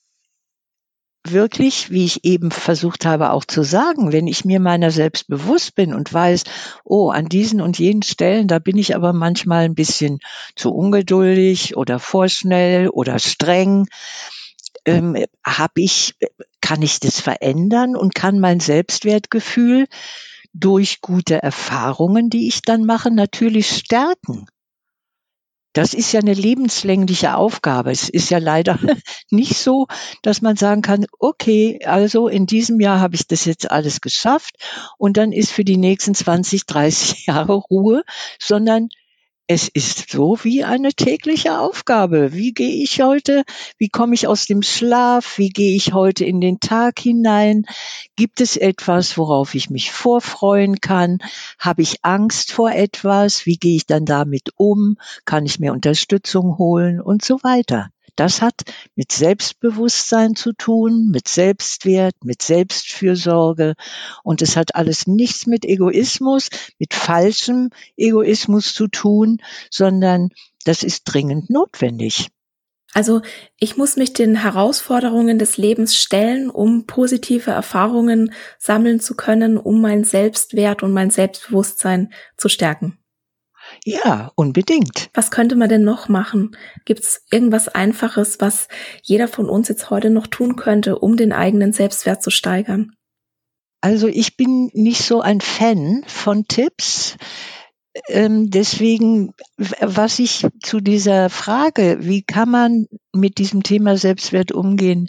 [1.24, 5.74] wirklich, wie ich eben versucht habe auch zu sagen, wenn ich mir meiner selbst bewusst
[5.74, 6.44] bin und weiß,
[6.84, 10.18] oh, an diesen und jenen Stellen, da bin ich aber manchmal ein bisschen
[10.56, 13.86] zu ungeduldig oder vorschnell oder streng,
[14.84, 16.14] ähm, habe ich
[16.60, 19.86] kann ich das verändern und kann mein Selbstwertgefühl
[20.54, 24.46] durch gute Erfahrungen, die ich dann mache, natürlich stärken.
[25.72, 27.90] Das ist ja eine lebenslängliche Aufgabe.
[27.90, 28.78] Es ist ja leider
[29.30, 29.86] nicht so,
[30.22, 34.56] dass man sagen kann, okay, also in diesem Jahr habe ich das jetzt alles geschafft
[34.98, 38.02] und dann ist für die nächsten 20, 30 Jahre Ruhe,
[38.38, 38.88] sondern
[39.46, 42.32] es ist so wie eine tägliche Aufgabe.
[42.32, 43.42] Wie gehe ich heute?
[43.76, 45.36] Wie komme ich aus dem Schlaf?
[45.36, 47.66] Wie gehe ich heute in den Tag hinein?
[48.16, 51.18] Gibt es etwas, worauf ich mich vorfreuen kann?
[51.58, 53.44] Habe ich Angst vor etwas?
[53.44, 54.96] Wie gehe ich dann damit um?
[55.24, 57.90] Kann ich mir Unterstützung holen und so weiter?
[58.16, 58.62] Das hat
[58.94, 63.74] mit Selbstbewusstsein zu tun, mit Selbstwert, mit Selbstfürsorge.
[64.22, 66.48] Und es hat alles nichts mit Egoismus,
[66.78, 69.38] mit falschem Egoismus zu tun,
[69.70, 70.28] sondern
[70.64, 72.28] das ist dringend notwendig.
[72.94, 73.22] Also
[73.58, 79.80] ich muss mich den Herausforderungen des Lebens stellen, um positive Erfahrungen sammeln zu können, um
[79.80, 82.98] mein Selbstwert und mein Selbstbewusstsein zu stärken.
[83.84, 85.10] Ja, unbedingt.
[85.14, 86.56] Was könnte man denn noch machen?
[86.84, 88.68] Gibt es irgendwas Einfaches, was
[89.02, 92.92] jeder von uns jetzt heute noch tun könnte, um den eigenen Selbstwert zu steigern?
[93.80, 97.16] Also ich bin nicht so ein Fan von Tipps.
[98.08, 99.34] Ähm, deswegen,
[99.80, 105.08] was ich zu dieser Frage, wie kann man mit diesem Thema Selbstwert umgehen,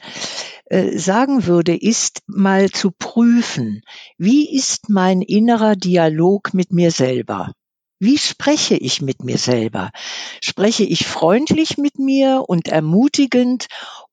[0.65, 3.83] äh, sagen würde, ist mal zu prüfen,
[4.17, 7.53] wie ist mein innerer Dialog mit mir selber?
[8.03, 9.91] Wie spreche ich mit mir selber?
[10.41, 13.67] Spreche ich freundlich mit mir und ermutigend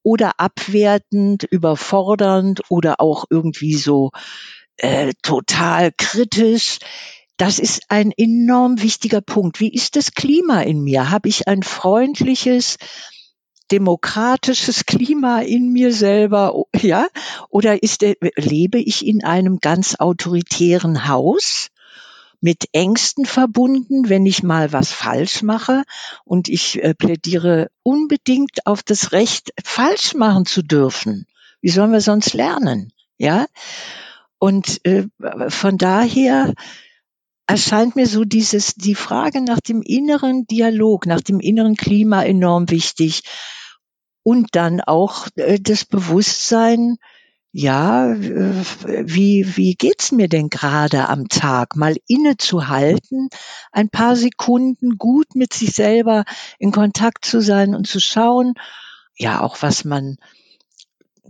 [0.04, 4.12] oder abwertend, überfordernd oder auch irgendwie so
[4.76, 6.78] äh, total kritisch?
[7.36, 9.58] Das ist ein enorm wichtiger Punkt.
[9.58, 11.10] Wie ist das Klima in mir?
[11.10, 12.76] Habe ich ein freundliches,
[13.72, 17.08] demokratisches Klima in mir selber, ja?
[17.48, 18.02] Oder ist,
[18.36, 21.70] lebe ich in einem ganz autoritären Haus?
[22.40, 25.84] Mit Ängsten verbunden, wenn ich mal was falsch mache.
[26.24, 31.26] Und ich äh, plädiere unbedingt auf das Recht, falsch machen zu dürfen.
[31.60, 32.92] Wie sollen wir sonst lernen?
[33.18, 33.46] Ja?
[34.38, 35.06] Und äh,
[35.48, 36.54] von daher
[37.46, 42.70] erscheint mir so dieses, die Frage nach dem inneren Dialog, nach dem inneren Klima enorm
[42.70, 43.22] wichtig.
[44.22, 46.96] Und dann auch äh, das Bewusstsein,
[47.52, 51.74] ja, wie, wie geht's mir denn gerade am Tag?
[51.74, 53.28] Mal innezuhalten,
[53.72, 56.24] ein paar Sekunden gut mit sich selber
[56.58, 58.54] in Kontakt zu sein und zu schauen,
[59.16, 60.16] ja, auch was man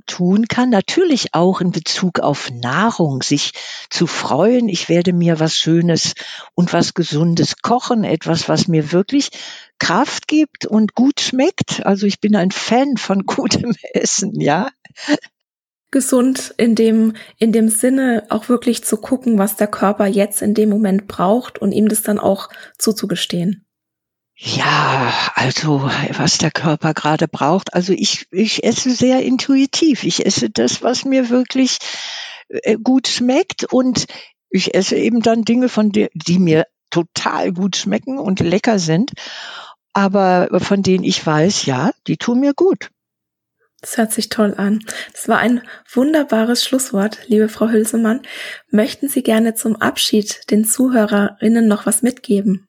[0.07, 3.53] tun kann, natürlich auch in Bezug auf Nahrung, sich
[3.89, 6.15] zu freuen, ich werde mir was Schönes
[6.55, 9.31] und was Gesundes kochen, etwas, was mir wirklich
[9.79, 11.87] Kraft gibt und gut schmeckt.
[11.87, 14.69] Also ich bin ein Fan von gutem Essen, ja
[15.91, 20.55] gesund in dem, in dem Sinne auch wirklich zu gucken, was der Körper jetzt in
[20.55, 23.67] dem Moment braucht und ihm das dann auch zuzugestehen.
[24.37, 25.83] Ja, also
[26.17, 27.75] was der Körper gerade braucht.
[27.75, 30.05] Also ich, ich esse sehr intuitiv.
[30.05, 31.77] Ich esse das, was mir wirklich
[32.49, 34.07] äh, gut schmeckt und
[34.49, 39.13] ich esse eben dann Dinge, von der, die mir total gut schmecken und lecker sind,
[39.93, 42.91] aber von denen ich weiß, ja, die tun mir gut.
[43.81, 44.85] Das hört sich toll an.
[45.13, 48.21] Das war ein wunderbares Schlusswort, liebe Frau Hülsemann.
[48.71, 52.69] Möchten Sie gerne zum Abschied den Zuhörerinnen noch was mitgeben?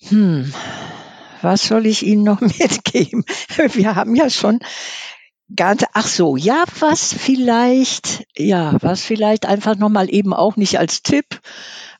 [0.00, 0.52] Hm,
[1.42, 3.24] was soll ich Ihnen noch mitgeben?
[3.74, 4.60] Wir haben ja schon
[5.54, 11.02] ganz, ach so, ja, was vielleicht, ja, was vielleicht einfach nochmal eben auch nicht als
[11.02, 11.40] Tipp,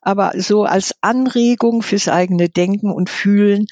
[0.00, 3.66] aber so als Anregung fürs eigene Denken und Fühlen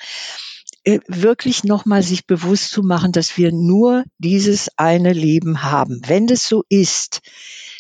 [0.85, 6.01] wirklich nochmal sich bewusst zu machen, dass wir nur dieses eine Leben haben.
[6.07, 7.21] Wenn das so ist,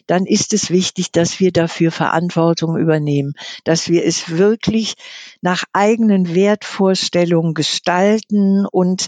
[0.06, 3.34] dann ist es wichtig, dass wir dafür Verantwortung übernehmen,
[3.64, 4.94] dass wir es wirklich
[5.40, 9.06] nach eigenen Wertvorstellungen gestalten und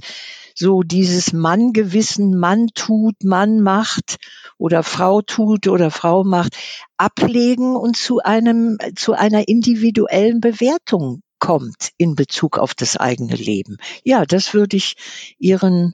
[0.54, 4.16] so dieses Mann-Gewissen, Mann tut, Mann macht
[4.56, 6.56] oder Frau tut oder Frau macht,
[6.96, 13.76] ablegen und zu einem, zu einer individuellen Bewertung kommt in Bezug auf das eigene Leben.
[14.02, 14.94] Ja, das würde ich
[15.36, 15.92] Ihren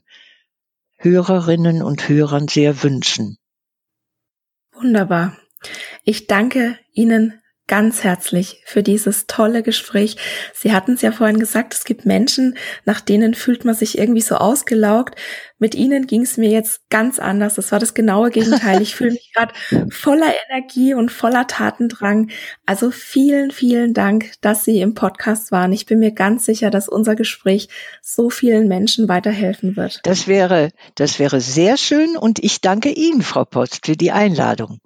[0.95, 3.37] Hörerinnen und Hörern sehr wünschen.
[4.71, 5.37] Wunderbar.
[6.05, 10.17] Ich danke Ihnen ganz herzlich für dieses tolle Gespräch.
[10.53, 14.21] Sie hatten es ja vorhin gesagt, es gibt Menschen, nach denen fühlt man sich irgendwie
[14.21, 15.15] so ausgelaugt.
[15.57, 17.55] Mit Ihnen ging es mir jetzt ganz anders.
[17.55, 18.81] Das war das genaue Gegenteil.
[18.81, 19.53] Ich fühle mich gerade
[19.89, 22.29] voller Energie und voller Tatendrang.
[22.65, 25.71] Also vielen, vielen Dank, dass Sie im Podcast waren.
[25.71, 27.69] Ich bin mir ganz sicher, dass unser Gespräch
[28.01, 30.01] so vielen Menschen weiterhelfen wird.
[30.03, 34.79] Das wäre, das wäre sehr schön und ich danke Ihnen, Frau Post, für die Einladung.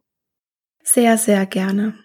[0.84, 1.96] Sehr, sehr gerne.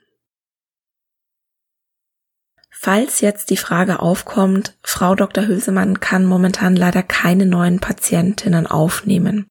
[2.82, 5.46] Falls jetzt die Frage aufkommt, Frau Dr.
[5.46, 9.48] Hülsemann kann momentan leider keine neuen Patientinnen aufnehmen.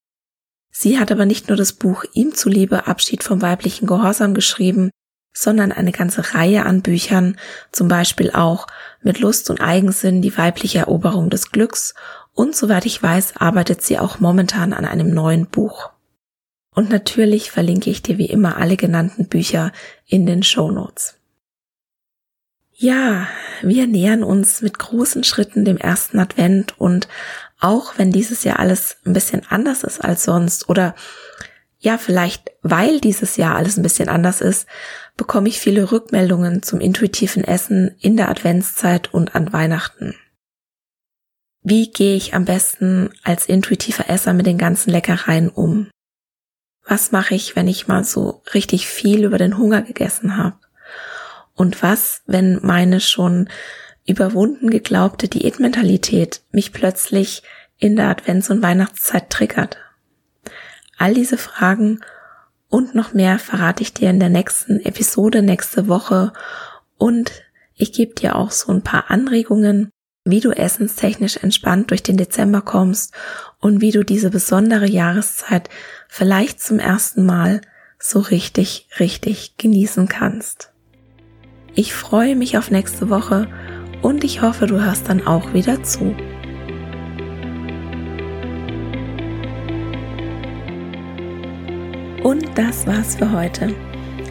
[0.72, 4.90] Sie hat aber nicht nur das Buch ihm zuliebe Abschied vom weiblichen Gehorsam geschrieben,
[5.32, 7.38] sondern eine ganze Reihe an Büchern,
[7.72, 8.66] zum Beispiel auch
[9.04, 11.94] mit Lust und Eigensinn die weibliche Eroberung des Glücks
[12.34, 15.92] und soweit ich weiß, arbeitet sie auch momentan an einem neuen Buch.
[16.74, 19.72] Und natürlich verlinke ich dir wie immer alle genannten Bücher
[20.08, 21.19] in den Show Notes.
[22.82, 23.28] Ja,
[23.62, 27.10] wir nähern uns mit großen Schritten dem ersten Advent und
[27.60, 30.96] auch wenn dieses Jahr alles ein bisschen anders ist als sonst oder
[31.80, 34.66] ja, vielleicht weil dieses Jahr alles ein bisschen anders ist,
[35.18, 40.16] bekomme ich viele Rückmeldungen zum intuitiven Essen in der Adventszeit und an Weihnachten.
[41.62, 45.90] Wie gehe ich am besten als intuitiver Esser mit den ganzen Leckereien um?
[46.86, 50.56] Was mache ich, wenn ich mal so richtig viel über den Hunger gegessen habe?
[51.60, 53.49] Und was, wenn meine schon
[54.05, 57.43] überwunden geglaubte Diätmentalität mich plötzlich
[57.78, 59.78] in der Advents- und Weihnachtszeit triggert?
[60.97, 61.99] All diese Fragen
[62.70, 66.32] und noch mehr verrate ich dir in der nächsten Episode nächste Woche
[66.97, 67.30] und
[67.76, 69.89] ich gebe dir auch so ein paar Anregungen,
[70.24, 73.14] wie du essenstechnisch entspannt durch den Dezember kommst
[73.60, 75.70] und wie du diese besondere Jahreszeit
[76.07, 77.60] vielleicht zum ersten Mal
[77.99, 80.72] so richtig, richtig genießen kannst.
[81.80, 83.48] Ich freue mich auf nächste Woche
[84.02, 86.14] und ich hoffe, du hörst dann auch wieder zu.
[92.22, 93.74] Und das war's für heute.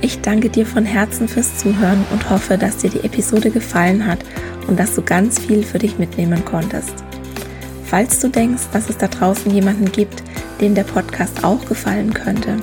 [0.03, 4.19] Ich danke dir von Herzen fürs Zuhören und hoffe, dass dir die Episode gefallen hat
[4.67, 7.03] und dass du ganz viel für dich mitnehmen konntest.
[7.87, 10.23] Falls du denkst, dass es da draußen jemanden gibt,
[10.61, 12.59] dem der Podcast auch gefallen könnte,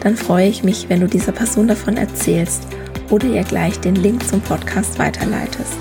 [0.00, 2.66] dann freue ich mich, wenn du dieser Person davon erzählst
[3.12, 5.74] oder ihr gleich den Link zum Podcast weiterleitest.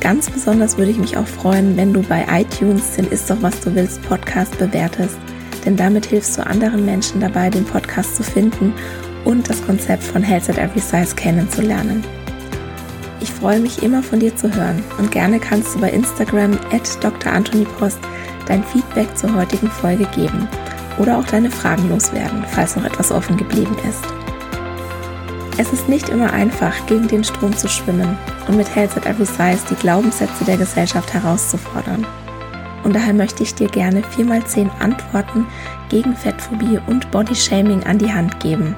[0.00, 3.58] Ganz besonders würde ich mich auch freuen, wenn du bei iTunes den Ist doch was
[3.60, 5.16] du willst Podcast bewertest,
[5.64, 8.74] denn damit hilfst du anderen Menschen dabei, den Podcast zu finden
[9.24, 12.04] und das Konzept von Health at Every Size kennenzulernen.
[13.22, 17.02] Ich freue mich immer von dir zu hören und gerne kannst du bei Instagram at
[17.02, 17.32] Dr.
[17.32, 18.00] Anthony Post
[18.46, 20.46] dein Feedback zur heutigen Folge geben
[20.98, 24.04] oder auch deine Fragen loswerden, falls noch etwas offen geblieben ist.
[25.56, 29.24] Es ist nicht immer einfach, gegen den Strom zu schwimmen und mit Health at Every
[29.24, 32.04] Size die Glaubenssätze der Gesellschaft herauszufordern.
[32.82, 35.46] Und daher möchte ich dir gerne 4x10 Antworten
[35.90, 38.74] gegen Fettphobie und Bodyshaming an die Hand geben,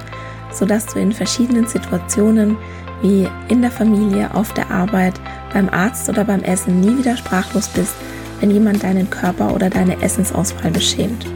[0.52, 2.58] sodass du in verschiedenen Situationen
[3.00, 5.14] wie in der Familie, auf der Arbeit,
[5.54, 7.94] beim Arzt oder beim Essen nie wieder sprachlos bist,
[8.40, 11.26] wenn jemand deinen Körper oder deine Essensauswahl beschämt.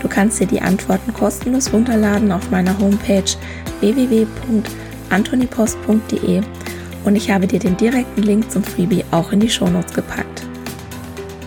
[0.00, 3.30] Du kannst dir die Antworten kostenlos runterladen auf meiner Homepage
[3.80, 6.40] www.antonipost.de
[7.04, 10.46] und ich habe dir den direkten Link zum Freebie auch in die Shownotes gepackt.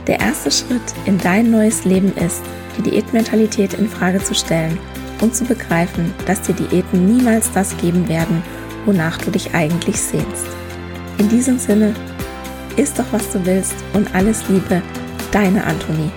[0.07, 2.41] Der erste Schritt in dein neues Leben ist,
[2.77, 4.79] die Diätmentalität in Frage zu stellen
[5.21, 8.41] und zu begreifen, dass dir Diäten niemals das geben werden,
[8.85, 10.47] wonach du dich eigentlich sehnst.
[11.19, 11.93] In diesem Sinne,
[12.77, 14.81] isst doch was du willst und alles Liebe,
[15.31, 16.09] deine Antonie.